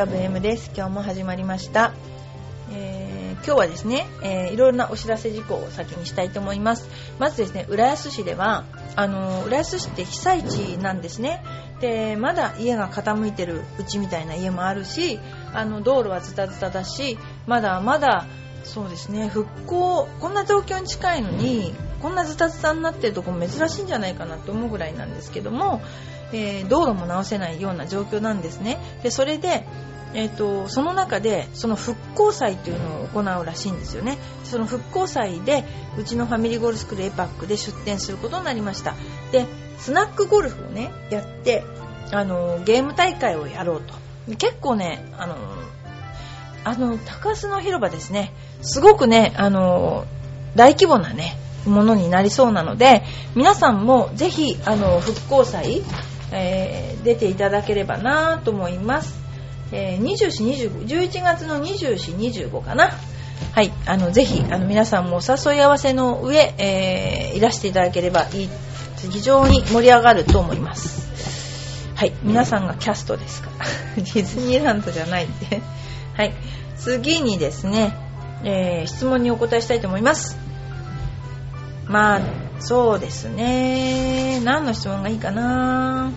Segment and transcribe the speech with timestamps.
[0.00, 0.70] ラブ M です。
[0.74, 1.92] 今日も始まりました、
[2.72, 6.88] えー今日はですね、えーいろいろなお知らせ事項を先にしたいと思います。
[7.18, 8.64] まずですね浦安市では
[8.96, 11.44] あの浦安市って被災地なんですね。
[11.82, 15.18] でまだ家が傾いてるうちみたいな家もあるし
[15.52, 18.24] あの道路はズタズタだしまだまだ
[18.64, 25.82] そうですね復興こんな状況に近いのにこんなズタズタになってるとこ珍しいんじゃないかなと思うぐらいなんですけども、
[26.32, 28.78] えー道路も直せないような状況なんですね。
[29.02, 29.66] でそれで、
[30.14, 34.18] えー、とその中でその復興祭というのを行うらしいんですよね。
[34.44, 35.64] その復興祭で
[35.98, 38.94] うちのファミリーゴルフスクールエパックで出店することになりました。
[39.32, 39.46] で
[39.78, 41.64] スナックゴルフをねやって
[42.12, 43.94] あのゲーム大会をやろうと。
[44.36, 45.36] 結構ねあの
[46.62, 48.32] あの高須の広場ですね。
[48.62, 50.04] すごくねあの
[50.54, 53.02] 大規模なねものになりそうなので
[53.34, 55.82] 皆さんもぜひあの復興祭、
[56.32, 59.18] えー出ていただければなと思います、
[59.72, 62.16] えー、24、25 11月の24、
[62.50, 62.90] 25かな。
[63.52, 68.48] はいあのぜひあの皆さんもお誘い合わせの上、えーいらしていただければいい。
[69.10, 71.08] 非常に盛り上がると思います。
[71.94, 73.66] はい皆さんがキャストですから。
[73.96, 75.62] ディズニーランドじゃないんで
[76.16, 76.34] はい
[76.76, 77.94] 次にですね、
[78.44, 80.36] えー質問にお答えしたいと思います。
[81.86, 82.20] まあ
[82.60, 84.40] そうですね。
[84.44, 86.12] 何の質問がいいかな。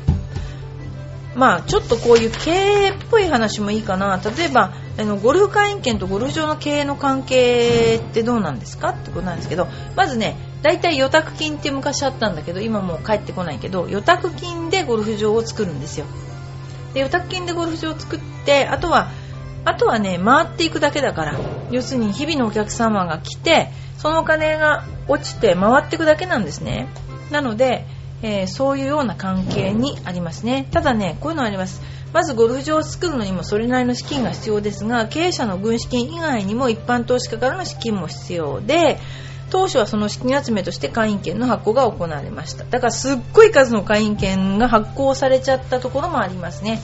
[1.36, 4.22] まあちょっとこういう経営っぽい話もいいかな。
[4.24, 8.90] 例えばあのゴルフ会員権とゴルフ場の経営の関係ってどうなんですか？
[8.90, 16.06] ってことなんですけどまずね大体予託金って昔あったんだけど今もう帰ってこないけど予託金でゴルフ場を作るんですよ。
[16.94, 19.10] で予託金でゴルフ場を作ってあとは
[19.66, 21.40] あとはね回っていくだけだから
[21.72, 23.70] 要するに日々のお客様が来て
[24.04, 26.90] そのお金が落ちて回っていくだけなんですね。
[27.32, 27.86] なので、
[28.22, 30.68] えーそういうような関係にありますね。
[30.72, 31.82] ただねこういうのあります。
[32.12, 39.00] まずゴルフ場を作るのにもそれなりの資金が必要ですが経営者の軍資金以外にも一般投資家からの資金も必要で
[39.50, 42.66] 当初はその資金集めとして会員権の発行が行われました。
[42.66, 46.82] だからすっごい数の会員権が発行されちゃったところもありますね。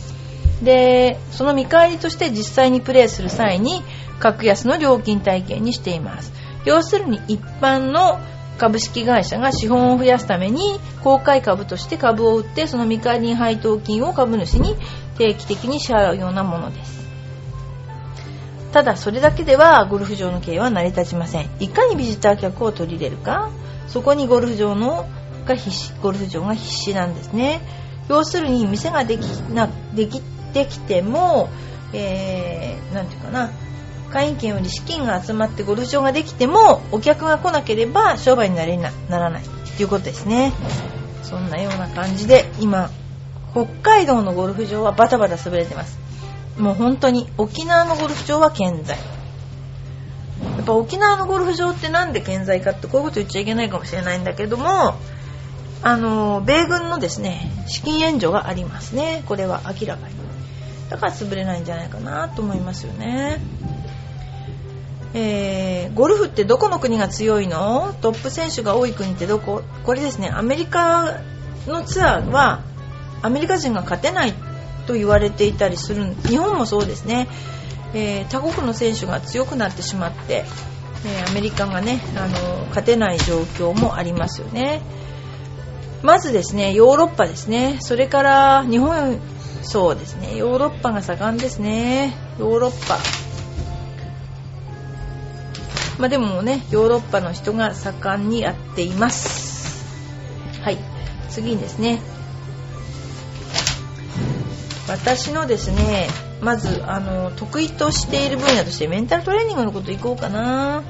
[0.63, 3.83] でその見返りとして実際にプレーする際に
[4.19, 6.38] 格安の料金体系にしています。
[6.65, 8.19] 要するに一般の
[8.57, 14.75] 株式会社が資本を増やすために公開株として株を売ってその見返りに配当金を株主に
[15.17, 16.99] 定期的に支払うようなものです。
[18.71, 21.49] ただそれだけではゴルフ場の経営は成り立ちません。
[21.59, 23.49] いかにビジター客を取り入れるか
[23.87, 25.07] そこにゴルフ場の
[25.45, 27.61] が必死ゴルフ場が必死なんですね。
[28.09, 31.49] 要するに店ができなできてきても、
[31.93, 33.51] えー、ていうかな。
[34.09, 39.43] 会員権より資金が集まってゴルフ場ができてもお客が来なければ商売になれなならない。
[39.77, 40.51] ということですね。
[41.23, 42.89] そんなような感じで今
[43.51, 45.99] 北海道のゴルフ場はバタバタ潰れてます。
[46.57, 48.97] もう本当に沖縄のゴルフ場は健在。
[48.97, 54.95] やっぱ沖縄のゴルフ場ってなんで健在かってこういうこと言っちゃいけないかもしれないんだけども
[55.81, 59.23] あの米軍のですね資金援助がありますね。
[59.27, 60.19] これは明らかに。
[60.89, 63.39] だから潰れないんじゃないかなと思いますよね。
[65.13, 67.95] えーゴルフってどこの国が強いの？
[68.01, 69.63] トップ選手が多い国ってどこ？
[69.83, 71.19] これですねアメリカ
[71.65, 72.63] のツアーは
[73.21, 74.33] アメリカ人が勝てない
[74.85, 77.27] と言われていたりする日本もそうですね、
[77.93, 80.45] えー他国の選手が強くなってしまって、
[81.05, 84.81] えーアメリカがねあの勝てない状況もありますよね。
[86.01, 87.77] まずですねヨーロッパですね。
[87.81, 89.19] それから日本
[89.63, 90.37] そうですね。
[90.37, 92.13] ヨーロッパが盛んですね。
[92.39, 92.97] ヨーロッパ。
[95.99, 99.85] まあでもねヨーロッパの人が盛んにやっています。
[100.61, 100.77] はい。
[101.29, 102.01] 次にですね。
[104.87, 106.07] 私のですね
[106.41, 110.83] まずあの得意としている分野としてメンタルトレーニングのこといこうかな。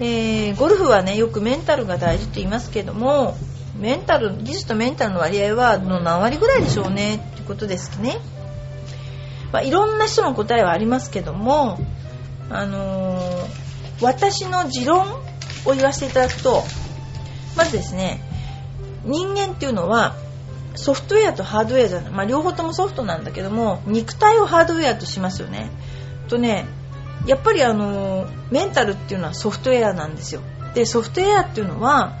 [0.00, 3.36] えーゴルフはねよくメンタルが大事と言いますけども
[3.76, 7.16] メンタル技術とメンタルの割合はの何割ぐらいでしょうね。
[7.34, 8.18] ってことですね、
[9.52, 11.78] まあ、いろんな人の答えはありますけども
[12.48, 13.11] あのー
[14.02, 15.06] 私の持論
[15.64, 16.64] を言わせていただくと
[17.56, 18.20] まずですね
[19.04, 20.14] 人間っていうのは
[20.74, 25.70] ソフトウェアとハードウェアじゃない、まあ、両方ともソフトなんだけども肉体をハードウェアとしますよね。
[26.28, 26.66] とね
[27.26, 30.40] やっぱりあのメンタルっていうのはソフトウェアなんですよ。
[30.74, 32.14] でソフトウェアっていうのは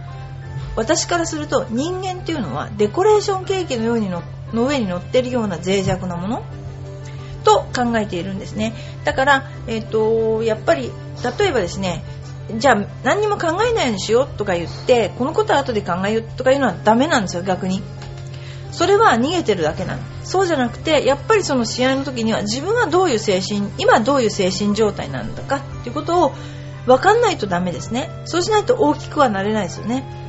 [0.76, 6.42] 私からすると人間っていうのはデコレーションケーキのようにのの上に乗ってるような脆弱なもの。
[7.84, 8.74] 考えているんですね。
[9.04, 10.90] だから、えっとやっぱり
[11.38, 12.04] 例えばですね
[12.56, 17.82] じゃあ何にも考えないようにしようとか言ってこのことは後で考えようとかいうのはダメなんですよ逆に。
[18.72, 26.32] それは逃げてるだけなのそうじゃなくてやっぱりその試合の時には自分はどういう精神今どういう精神状態なんだかっていうことを
[26.86, 28.10] 分かんないとダメですね。
[28.24, 30.21] そうしないと大きくはなれないですよね。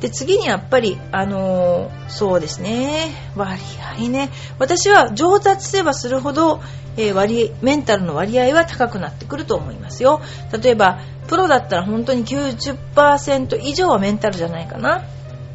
[0.00, 3.10] で次にやっぱりあのー、そうですね。
[3.36, 3.60] 割
[3.98, 4.30] 合ね。
[4.58, 6.62] 私は上達すればするほど、
[6.96, 10.22] えー、割メンタルの割合は高くなってくると思いますよ。
[10.62, 15.04] 例えばプロだったら本当に90%以上はメンタルじゃないかな。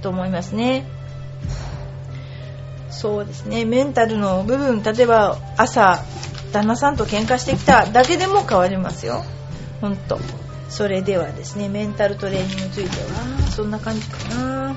[0.02, 0.86] と思いますね。
[2.92, 3.66] そうですね。
[3.66, 6.04] メンタルの部分例えば朝
[6.54, 9.26] 旦那さんと喧嘩してきただけでも変わりますよ。
[9.82, 10.45] 本当。
[10.76, 14.76] それではですねメンタルトレーニングについてはそんな感じかな。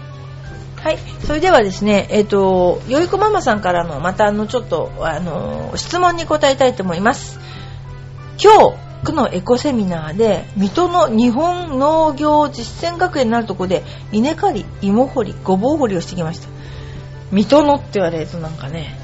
[0.76, 7.40] はいそれではですねえっ、ー、とよいこママさんからのまたあのちょっとあの質問に答えたいと思います。
[8.40, 16.48] 今日区のエコセミナーで水戸の日本農業実践学園になるとこで稲刈り芋掘りごぼう掘りをしてきました。
[17.32, 18.96] 水戸のって言われるとなんかね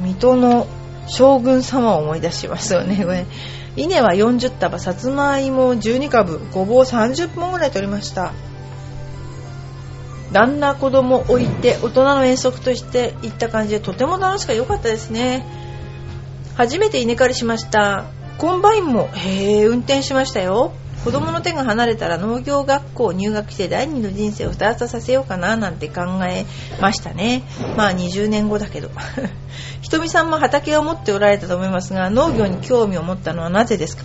[0.00, 0.66] 水戸の
[1.08, 3.26] 将軍様を思い出しますよねこれ。
[3.76, 8.32] 稲は40束さつまいも12株ごぼう30本ぐらい取りました。
[10.32, 15.44] 旦那子供置いて大人の遠足として行った感じでとても楽しく良かったですね。
[16.54, 18.04] 初めて稲刈りしました。
[18.38, 20.72] コンバインもへえ運転しましたよ。
[21.04, 26.44] 子供の手が離れたら農業学校入学して第二の人生をスタートさせようかななんて考え
[26.80, 27.42] ましたね。
[27.76, 28.88] まあ20年後だけど。
[29.82, 34.04] ひとみさんも畑を持っておられたと思いますが農業に興味を持ったのはなぜですか？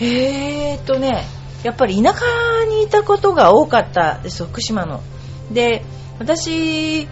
[0.00, 1.24] えーっとね
[1.62, 2.20] やっぱり田舎
[2.68, 5.00] にいたことが多かったです福島の。
[5.50, 5.82] で
[6.18, 7.08] 私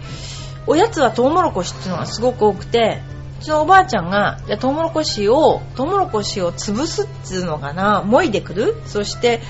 [0.67, 3.01] おやつはトウモロコシっていうのがすごく多くて
[3.41, 8.81] ちのおばあちゃんが、じゃトウモロコシを、トウモロコシを潰すっつうのかな、もいでくる？
[8.85, 9.41] そして、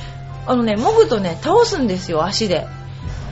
[0.47, 2.67] あのね、もぐとね、倒すんですよ、足で。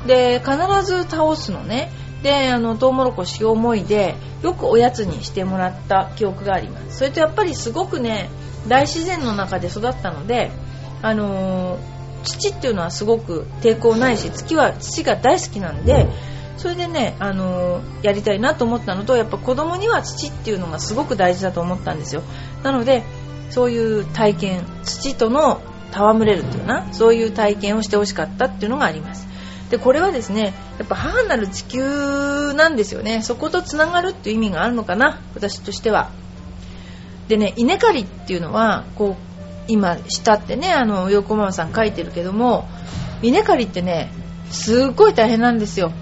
[0.06, 1.92] で、必ず倒すのね。
[2.22, 6.98] で、あの、トウモロコシをもいで、よくおやつにしてもらった記憶があります。
[6.98, 8.30] それとやっぱりすごくね、
[8.68, 10.52] 大自然の中で育ったので、
[11.02, 11.80] あのー、
[12.24, 16.08] 土っていうのはすごく抵抗ないし、土は土が大好きなんで、
[16.60, 22.22] それでね、あのー、やりたいなと思ったのとやっぱ子供には土っていうのがすごく大事だと思ったんですよ。
[22.64, 23.04] なので
[23.50, 25.62] そういう体験土との
[25.94, 29.26] 戯れるっていうなそういう体験をしてほしかったっていうのがあります。
[29.72, 33.22] でこれはですねやっぱ母なる地球なんですよね。
[33.22, 36.12] そことつながるっていう意味があるのかな私としては。
[37.30, 42.68] でね稲刈りっていうのはこう今下ってねあの横ママさん書いてるけども
[43.22, 44.12] 稲刈りってね
[44.52, 45.94] すっごい大変なんですよ。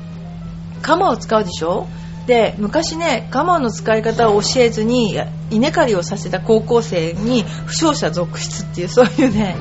[0.81, 1.87] 鎌を使うでしょ？
[2.27, 5.17] で昔ね鎌の使い方を教えずに
[5.49, 9.55] 稲刈りをさせた高校生に負傷者続出っていうそういうね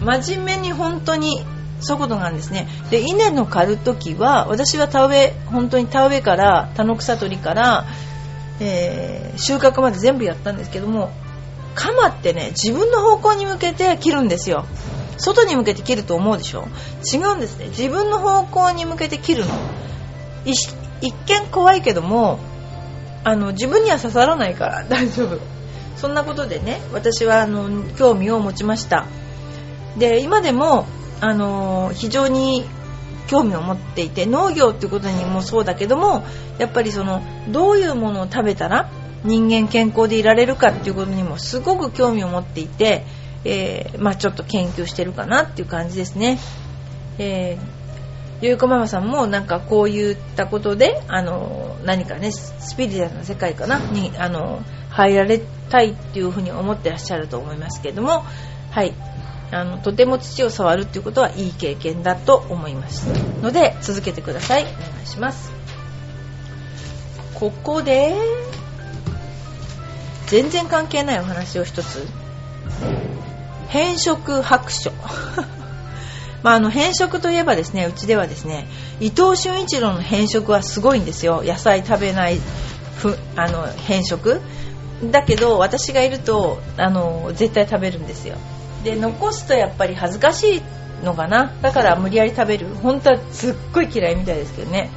[0.00, 1.44] 真面目に本当に
[1.80, 2.66] そういうことなんですね。
[2.90, 7.86] で稲の刈る時は私は田植え本当に田植えから田の草取りから、
[8.58, 11.12] えー、収穫まで全部やったんですけども
[11.76, 14.66] 鎌ってね自分の方向に向けて切るんですよ。
[15.18, 16.66] 外に向けて切ると思うでしょ？
[17.12, 17.66] 違うんですね。
[17.68, 19.52] 自分の方向に向けて切るの。
[20.52, 22.38] 一見怖いけども
[23.24, 25.38] あの自分には刺さらないから 大丈夫
[25.96, 29.06] そんなことでね私はあの興味を持ちました
[29.96, 30.86] で今でも
[31.20, 32.64] あの非常に
[33.26, 36.24] 興味を持っていて農業っていうことにもそうだけども
[36.58, 38.90] やっぱりそのどういうものを食べたら
[39.24, 43.04] 人間健康でいられるかっていうことにもすごく興味を持っていて、
[43.44, 46.38] えー、まあ、ちょっと研究してるかなっていう感じですね。
[47.18, 47.58] え
[48.40, 55.40] ゆうこママさんもなんかこういったことであの何かねスピリチュアルな世界かなにあの入られ
[55.70, 58.24] たいっていうふうに思ってらっしゃると思いますけども
[58.70, 58.94] はい。
[59.50, 63.06] あのとても土を触るっていうことはいい経験だと思います
[63.40, 64.62] ので続けてください。
[64.62, 65.50] お願いします。
[67.34, 68.14] ここで
[70.26, 72.06] 全然関係ないお話を一つ。
[73.68, 74.92] 変色白書。
[76.42, 78.68] まあ、あの変色といえばですねうちではですね
[79.00, 81.42] 伊藤俊一郎の変色はすごいんですよ。
[81.44, 82.38] 野菜食べない
[82.96, 84.40] ふあの変色。
[85.04, 88.36] だけど私がいるとあの絶対食べるんですよ。
[88.84, 90.62] で残すとやっぱり恥ずかしい
[91.04, 91.52] のかな。
[91.62, 92.66] だから無理やり食べる。
[92.82, 94.90] 本当はすっごい嫌いみたいですけどね、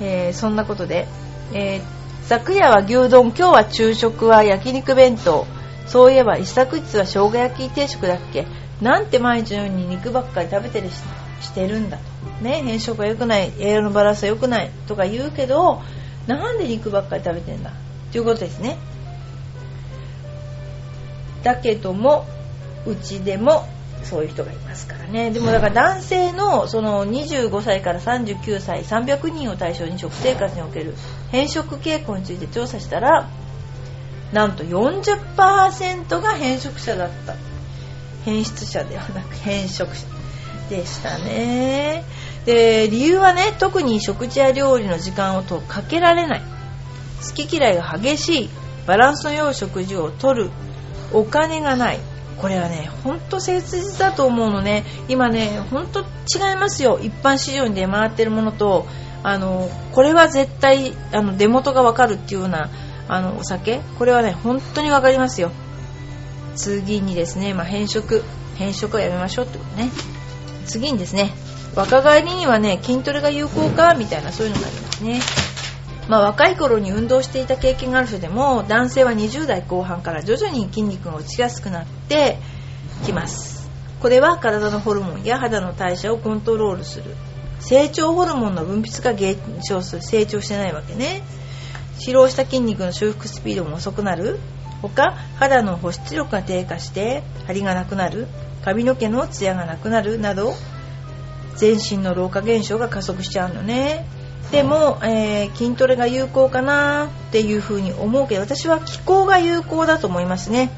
[0.00, 1.06] えー、そんなことで、
[1.54, 1.80] えー、
[2.24, 3.28] 昨夜は牛丼。
[3.28, 5.46] 今日は昼食は焼肉弁当。
[5.86, 8.46] そういえば一昨日は生姜焼き定食だっけ？
[8.82, 11.00] なんて毎日のように肉ばっかり食べてるし
[11.40, 15.80] してるんだと、ね、変色が良くない栄養のバランスは良くないとか言うけど
[16.26, 17.72] なんで肉ばっかり食べてんだ
[18.10, 18.76] ということですね。
[21.42, 22.26] だけども
[22.86, 23.66] うちでも
[24.04, 25.30] そういう人がいますからね。
[25.30, 30.94] でもだから男性のその25歳から39歳300人を対象に食生活における
[31.30, 33.28] 変色傾向について調査したら
[34.32, 37.34] なんと40%が変色者だった。
[38.24, 40.06] 変質者ではなく変色者
[40.70, 42.04] でしたね。
[42.46, 46.42] で理由はね特に食事や料理の時間をとかけられない。
[47.26, 48.48] 好き嫌いが激しい。
[48.86, 50.50] バランスの良い食事をとる。
[51.12, 52.00] お金がない。
[52.40, 54.84] これはねほんと切実だと思うのね。
[55.08, 56.04] 今ねほんと違
[56.54, 56.98] いますよ。
[57.00, 58.86] 一般市場に出回ってるものと
[59.22, 62.70] あのこれは絶対あの出元がわかるっていうような
[63.08, 63.80] あのお酒。
[63.98, 65.52] これはね本当にわかりますよ。
[66.56, 68.22] 次にですね、まあ、変色
[68.56, 69.90] 変色はやめましょうってことね。
[70.66, 71.32] 次にですね
[71.74, 75.20] 若返りにはね筋トレが有効かみたいなそういうのがありますね。
[76.08, 82.38] まあ、若い頃に運動していた経験がある人でも男性は20代後半から徐々に筋肉が落ちやすくなって
[83.04, 83.70] きます。
[84.00, 87.14] これは体のホルモンや肌の代謝をコントロールする。
[87.60, 90.02] 成長ホルモンの分泌が減少する。
[90.02, 91.22] 成長してないわけね。
[92.00, 94.40] 疲労した筋肉の修復スピードも遅くなる。
[94.88, 98.26] 他肌の保湿力が低下して張りがなくなる
[98.64, 100.54] 髪の毛のツヤがなくなるなど
[101.56, 104.06] 全身の老化現象が加速しちゃうのね。
[104.50, 110.70] でも、えー、筋トレが有効かなっていうふうに思うけど私は気候が有効だと思いますね、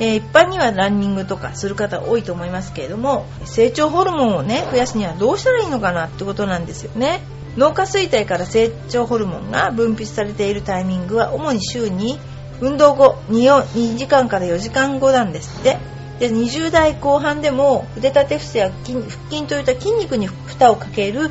[0.00, 7.20] えー、一般にはランニングとかする方多いと思いますけれども成長ホルモンをね増やすにはどうしたらいいのかなってことなんですよね。
[7.56, 12.18] 脳下垂体から成長ホルモンが分泌されているタイミングは主に週に
[12.60, 15.78] 運動後 2, 2時間から4時間後なんですって。
[16.18, 21.30] で20代後半でも腕立て伏せや腹筋といった筋肉に負荷をかける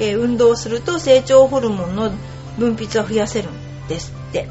[0.00, 2.10] えー、運動をすると成長ホルモンの
[2.58, 4.48] 分泌は増やせるんですって。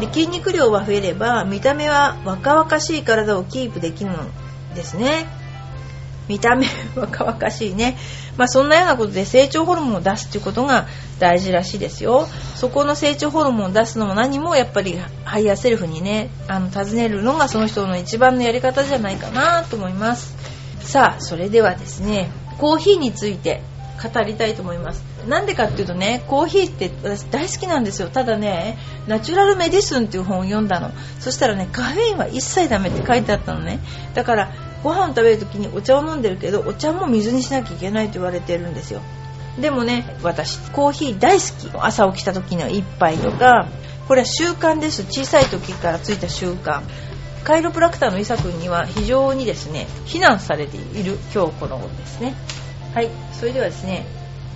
[0.00, 4.28] で筋肉量は増えれば見た目は若々しい体をキープできるの
[4.74, 5.26] ですね。
[6.28, 6.66] 見た目
[6.96, 7.96] 若々しいね。
[8.36, 10.86] まあそんなようなことで成長ホルモンを出すっていうことが
[11.18, 12.26] 大事らしいですよ。
[12.54, 20.36] そこの成長ホルモンを出すのも何もやっぱり higher self にねあの尋ねるのがその人の一番のやり方じゃないかなと思います。
[20.80, 23.62] さあそれではですねコーヒーについて
[24.02, 25.04] 語りたいと思います。
[25.28, 28.08] なんでかっていうとねコーヒーって私大好きなんですよ。
[28.08, 30.90] ただねナチュラルメディスンっていう本を読んだの。
[31.20, 33.78] そしたらねカフェインは一切ダメって書いてあったのね。
[34.14, 39.00] だからご飯を食べる時にお茶を飲んでるけどお茶も水にしなきゃいけないと言われてるんですよ。
[39.60, 41.70] でもね私コーヒー大好き。
[41.78, 43.68] 朝起きた時には1杯とか
[44.08, 45.04] これは習慣です。
[45.04, 46.82] 小さい時からついた習慣。
[47.44, 52.34] カイロプラクターの伊佐君には非常にですね非難されている今日この頃ですね。
[52.94, 53.10] はい。
[53.32, 54.06] それではですね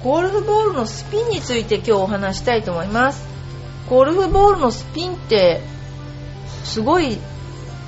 [0.03, 3.27] ゴルフボールのスピンについて今日お話したいと思います。
[3.89, 5.61] ゴルフボールのスピンって
[6.65, 7.19] すごい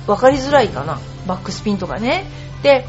[0.07, 0.99] 分かりづらいかな。
[1.29, 2.25] バックスピンとかね。
[2.63, 2.85] で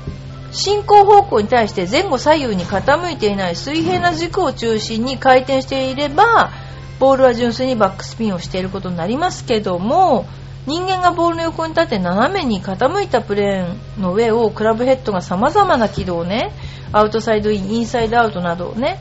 [0.51, 6.51] 進行方向に対して前後左右に傾いていない水平な軸を中心に回転していれば
[6.99, 10.27] ボールは純粋にバックスピンをしていることになりますけども
[10.67, 16.53] 人間がボールの横に立って斜めに傾いたプレーンの上をクラブヘッドが様々な軌道をね
[16.93, 18.99] アウトサイドインインサイドアウトなどをね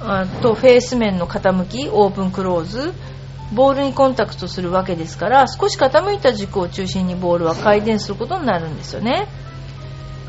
[0.00, 2.92] あとフェース面の傾きオープンクローズ
[3.54, 9.28] ボールにコンタクトするわけですから少し傾いた軸を中心にボールは回転することになるんですよね、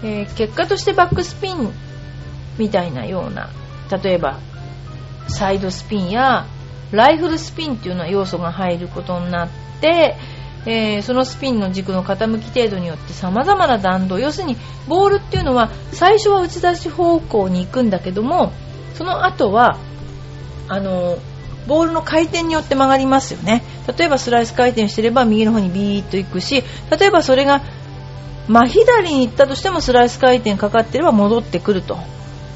[0.03, 1.71] えー、結果としてバックスピン
[2.57, 3.49] みたいなような
[4.03, 4.39] 例えば
[5.27, 6.45] サイドスピンや
[6.91, 9.49] ライフルスピンっていうような要素が入ることになっ
[9.81, 10.15] て、
[10.65, 18.51] えー、そのスピンの軸の傾き程度によって様々な弾道要するにボールっていうのは最初は打ち出し方向に行くんだけども
[18.93, 19.79] その後は
[20.67, 21.17] あの
[21.67, 23.63] ボールの回転によって曲がりますよね。
[23.97, 27.61] 例えばスライス回転してれば右の方にビーッと行くし例えばそれが
[28.47, 31.97] 真左に行ったとしてもスライス回転かかってれば戻ってくると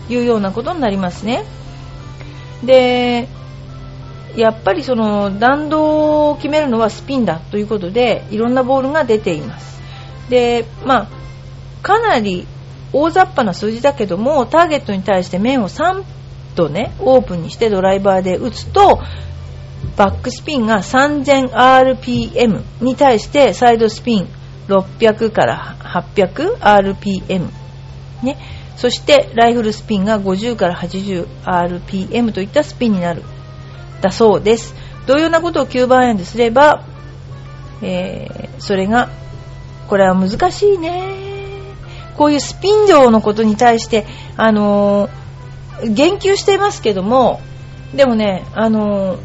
[0.09, 1.43] いうようなことになりますね。
[2.63, 3.27] で
[4.35, 9.81] やっぱりその弾道を決めるのはスピンだということでいろんなボールが出ています。
[10.29, 11.07] でまあ
[11.81, 12.45] かなり
[12.93, 16.03] 大雑把な数字だけどもターゲットに対して面を3
[16.57, 18.99] 度ねオープンにしてドライバーで打つと
[19.95, 24.27] バックスピンが 3000rpm に対してサイドスピン
[24.67, 27.49] 600から 800rpm
[28.23, 28.37] ね
[28.75, 33.23] そしてライフルスピンが50から 80rpm といったスピンになる
[34.01, 34.75] だそうです。
[35.05, 36.83] 同様なことを9番アイアンですれば、
[37.81, 39.09] えー、それが、
[39.87, 41.15] これは難しいね。
[42.17, 45.09] こういうスピン量のことに対して、あのー、
[45.83, 47.41] 言及していますけども、
[47.93, 49.19] でもね、あのー、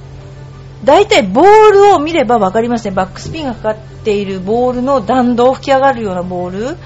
[0.85, 2.91] 大体ボールを見れば分かりますね。
[2.91, 6.77] バックスピンがかかっているボールの弾道、吹き上がるようなボール。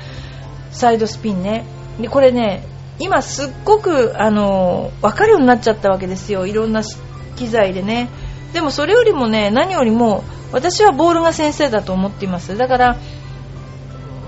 [0.77, 1.65] サイドスピンね
[1.99, 2.63] でこれね
[2.99, 6.83] 今すっごくあの分かるようになっちゃったわけですよいろんな
[7.37, 8.09] 機材でね
[8.53, 12.97] でもそれよりもね何よりも私はボールが先生だと思っていますだから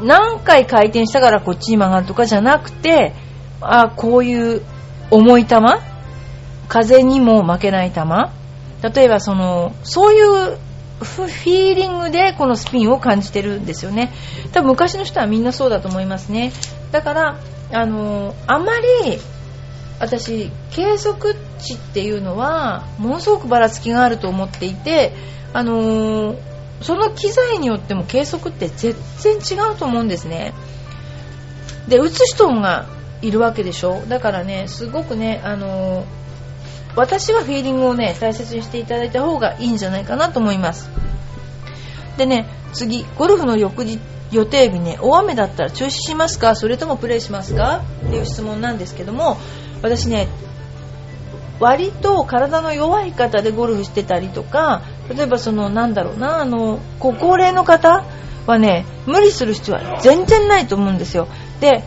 [0.03, 3.15] 何回回転したからこっちに曲がるとかじゃなくて
[3.61, 4.63] あこういう
[5.11, 5.57] 重い球？
[6.69, 8.03] 風にも負けない球？
[8.95, 10.59] 例えばそのそういう
[11.01, 14.13] フィーリングでこのスピンを感じてるんですよね。
[14.53, 16.53] 多分昔の人はみんなそうだと思いますね。
[16.93, 17.39] だから
[17.73, 19.19] あのあまり
[20.01, 25.13] 私計測値っていうのはものすごくばらつきがあると思っていて
[25.53, 26.37] あの
[26.83, 30.55] その機材によっても計測って全然違うと思うんですね。
[31.89, 32.87] で打つ人が
[33.23, 34.01] いるわけでしょ？
[34.09, 36.05] だからねすごくねあの
[36.97, 40.91] 私はフィーリングをね大切にしていただいた方がいいんじゃないかなと思います。
[42.17, 46.55] でね次ゴルフの翌日予定日ね大雨だったら中止しますか？
[46.55, 47.83] それともプレーしますか？
[48.07, 49.39] っていう質問なんですけども
[49.83, 50.29] 私ね
[51.61, 58.05] 割と体の弱い方でゴルフしてたりとか例えばそのなんだろうなあのご高齢の方
[58.47, 61.27] はね無理する必要は全然ないと思うんですよ。
[61.61, 61.83] で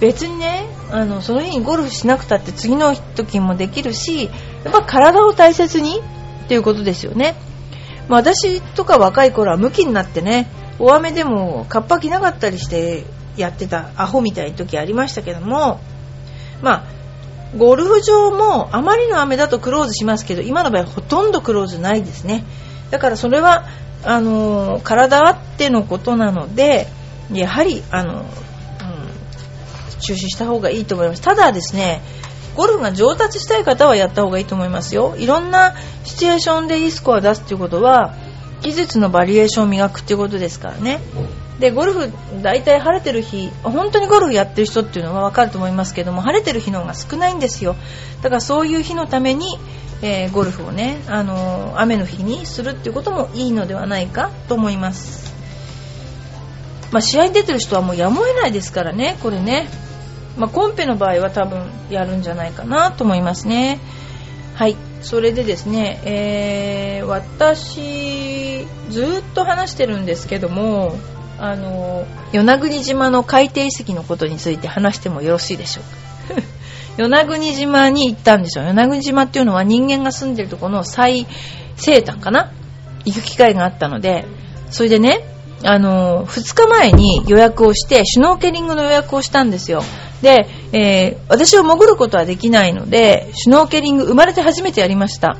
[0.00, 4.30] 別にねあのその日にゴルフしなくたって次の時もできるしや
[4.70, 6.00] っぱ体を大切に
[6.44, 7.34] っていうことですよね、
[8.08, 10.48] まあ、私とか若い頃はムキになってね
[10.78, 13.04] 大雨でもカッパ着なかったりして
[13.36, 15.80] やってたアホみたいな時ありましたけども
[16.60, 16.94] まあ
[17.56, 22.44] ゴルフ場もあまりの雨だとクローズしますけど今の場合ほとんどクローズないですね。
[22.90, 23.66] だからそれは
[24.02, 26.88] あの体あってのことなので
[27.32, 28.26] やはりあの、
[30.04, 31.22] 中止した方がいいと思います。
[31.22, 32.02] ただですね
[32.54, 35.16] ゴルフが上達したい方はやった方がいいと思いますよ。
[35.18, 38.14] いろんなシチュエーションでいいスコアを出すっていうことは
[38.62, 41.00] 技術のバリエーションを磨くっていうことですからね。
[41.58, 47.76] でゴルフ大体晴れてる日本当にゴルフやってる人っていうのは分かると思いますけども晴れてる日の方が少ないんですよ。
[48.22, 49.58] だからそういう日のために、
[50.02, 55.32] えー、ゴルフをね、あのー、雨の日にするっていうこともいいのではないかと思います、
[56.90, 59.68] まあ、試合に出てる人はもうやむを得ないですからねこれね、
[60.36, 63.78] まあ、コンペの場合は多分やるんじゃないかなと思いますね。
[64.54, 64.76] はい。
[65.02, 70.96] それでですね、えー、私ずっと話してるんですけども
[71.38, 75.82] あの与那国島の海底遺跡のことについて話してもよろしいでしょ
[76.30, 76.42] うか。
[76.96, 78.64] 与那国島に行ったんですよ。
[78.64, 81.26] 与那国島っていうのは人間が住んでるところの最
[81.76, 82.50] 西端かな？
[83.04, 84.24] 行く機会があったので。
[84.70, 85.20] それでね
[85.62, 89.82] あの2日前に予約をしてシュノーケリングの予約をしたんですよ。
[90.24, 95.36] で、えー、私は潜ることはできないのでシュノーケリング生まれて初めてやりました。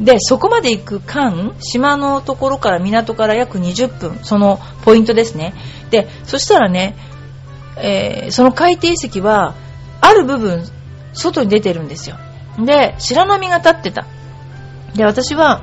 [0.00, 5.54] でそこまで行く間島のところから港から約20分そのポイントですね。
[5.90, 6.94] でそしたらね、
[7.78, 9.54] えー、その海底遺跡は
[10.02, 10.62] ある部分
[11.14, 12.16] 外に出てるんですよ。
[12.62, 14.06] で白波が立ってた。
[14.94, 15.62] で私は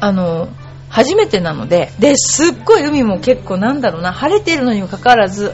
[0.00, 0.48] あの
[0.88, 5.52] 初めてなのでですっごい海も結構なんだろうな晴れているのにもかかわらず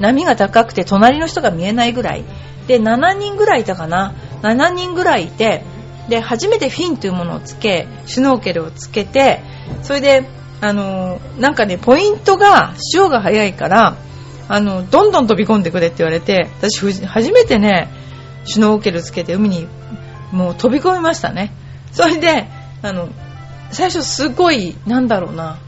[0.00, 2.24] 波が高くて隣の人が見えないぐらい。
[2.66, 4.14] で7人ぐらいいたかな。
[4.42, 5.62] 7人ぐらいいて
[6.08, 9.42] で初めてフィンというものをつけシュノーケルをつけて
[9.82, 10.28] それで
[10.60, 13.96] あのなんかねポイントが潮が速いから
[14.48, 17.88] あのどんどん飛び込んでくれって言われて私初めてね
[18.44, 19.68] シュノーケルつけて海に
[20.32, 21.52] もう飛び込みましたね。
[21.92, 22.48] それで
[22.82, 23.08] あの
[23.70, 25.58] 最初すごいなんだろうな。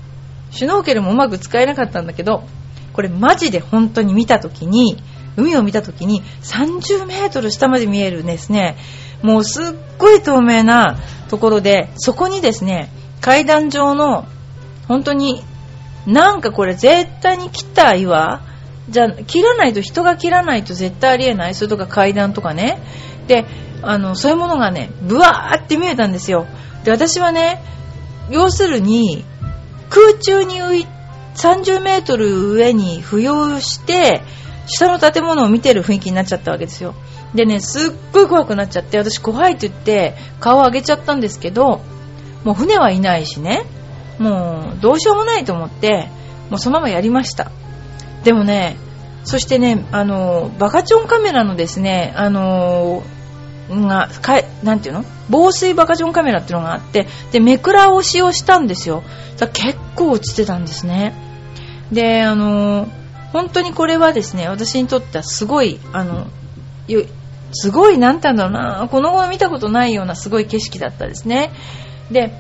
[0.50, 2.44] シュノーケルもうまく使えなかったんだけど
[2.92, 5.02] これマジで本当に見た時に
[5.36, 8.76] 海を見た時に30メートル下まで見えるんですね。
[9.22, 14.26] もうすっごい透明なところでそこにですね階段状の
[14.88, 15.42] 本当に
[16.06, 18.42] なんかこれ絶対に切った岩
[18.88, 21.54] じゃ切らないと人が切らないと絶対ありえない。
[21.54, 22.82] それとか階段とかね。
[23.26, 23.46] で
[23.82, 26.46] あのそういうものがねブワーって見えたんですよ。
[26.84, 27.62] で私はね
[28.30, 29.24] 要するに
[29.88, 30.86] 空中に浮い
[31.34, 34.22] 30メートル上に浮揚して
[34.66, 36.94] 下の建物を見てる雰囲気になっちゃったわけですよ。
[37.34, 41.80] でねすっごい怖くなっちゃって私怖いって言って顔を上げちゃったんですけど
[42.44, 43.64] もう船はいないしね。
[44.18, 46.08] もうどうしようもないと思って
[46.50, 47.50] もうそのままやりました。
[48.24, 48.76] でもね
[49.24, 53.02] そしてねあのバカチョンカメラのですねあの
[53.70, 55.04] がかなんていうの？
[55.30, 59.02] 防水バカチョンカメラっていうのがあってでめくら押しをしたんですよ。
[59.52, 61.14] 結構落ちてたんですね。
[61.90, 62.88] であの
[63.32, 66.26] 本当にこれはですね私にとってはすごいあの
[67.52, 71.52] すごい、なんて言うんだろうな、この後見たことないようなすごい景色だったですね。
[72.10, 72.32] で、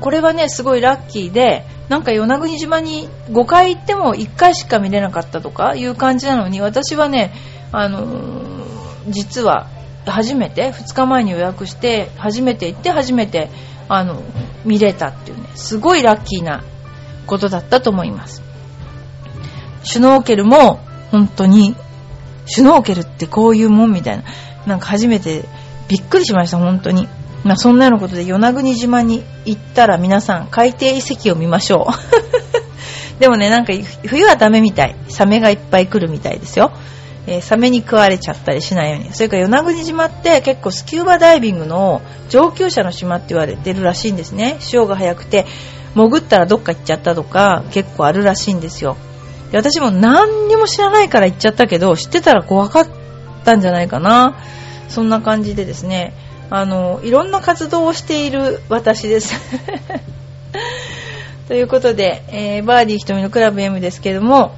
[0.00, 7.32] これはね、すごいラッキーで、なんか与那国島に5回行っても1回しか見れなかったとかいう感じなのに、私はね、
[7.72, 9.68] あのー、実は
[10.06, 13.50] 初めて、2日前に予約して、初めて行って初めて、
[13.88, 14.22] あの、
[14.64, 16.62] 見れたっていうね、すごいラッキーな
[17.26, 18.42] ことだったと思います。
[19.82, 21.74] シュノーケルも、本当に、
[22.46, 24.24] シュノーケルってこういうもんみたいな、
[24.66, 25.44] なんか初めて
[25.88, 27.08] びっくりしました、本当に。
[27.44, 31.92] まあそんなようなことで与那国島に行ったら皆さん海底遺跡を見ましょう。
[33.18, 33.72] でもね、なんか
[34.06, 34.96] 冬はダメみたい。
[35.08, 36.72] サメがいっぱい来るみたいですよ。
[37.30, 39.14] え、サメに食われちゃったりしないように。
[39.14, 44.56] それから与那国島って結構スキューバダイビングの上級者の島って言われてるらしいんですね。
[44.58, 45.46] 潮が速くて、
[45.94, 48.96] 潜ったらどっか行っちゃったとか結構あるらしいんですよ。
[49.52, 52.88] で私も何にも知らないから行っちゃったけど、知ってたら怖かっ
[53.44, 54.36] たんじゃないかな。
[54.88, 56.14] そんな感じでですね、
[56.50, 59.36] あの、いろんな活動をしている私です。
[61.46, 64.56] ということで、えー、バーディー瞳のクラブ M ですけども、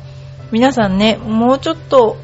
[0.53, 2.17] 皆さんね、もうちょっと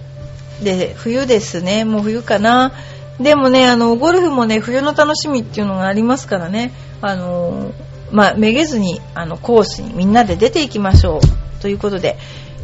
[0.62, 2.72] で、冬ですね、もう冬かな。
[3.20, 7.72] でもね、あの、ゴルフもね、冬の楽しみっていうのがありますからね、あの、
[8.10, 11.60] まあ、めげずに、あの、コースにみんなで出ていきましょう。
[11.60, 12.16] ということで、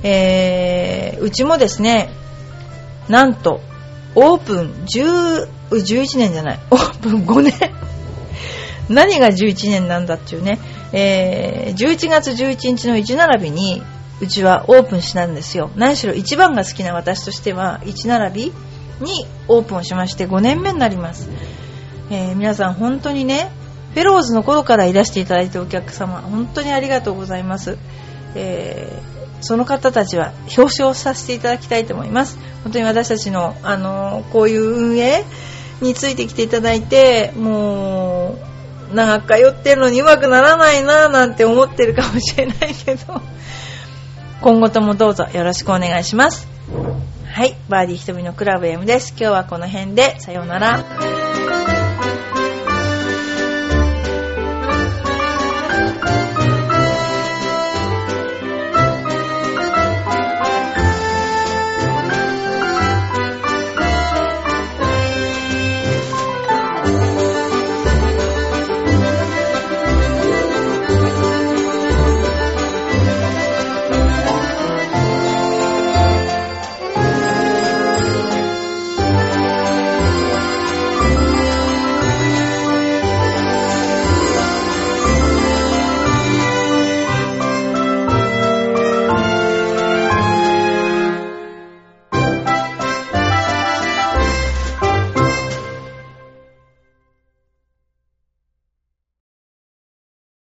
[0.03, 2.11] えー、うちもですね、
[3.09, 3.61] なんと、
[4.15, 7.55] オープン10、11年じゃない、 オープン5年。
[8.89, 10.61] 何が11年なんだっていうね、
[10.93, 13.83] えー、11月11日の1並びに、
[14.21, 15.71] うちはオープンしたんですよ。
[15.77, 18.53] 何しろ一番が好きな私としては、1並び
[19.01, 21.29] にオープンしまして5年目になります。
[22.11, 23.51] えー、皆さん本当にね、
[23.95, 27.79] フェローズの頃からいらしていただいてお客様、本当にありがとうございます。
[28.35, 32.39] えーその方たちは表彰させていただきたいと思います。
[32.63, 35.23] 本当に私たちの、あの、こういう運営
[35.83, 38.39] についてきていただいて、も
[38.91, 43.21] う、長く通ってるのにうまくならないななんて思ってるかもしれないけど、
[44.41, 46.49] 今後ともどうぞよろしくお願いします。
[47.35, 49.11] はい、バーディー瞳のクラブ M です。
[49.11, 51.14] 今日はこの辺で、さようなら。